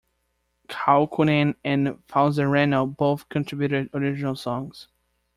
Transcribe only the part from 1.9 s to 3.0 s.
Falzarano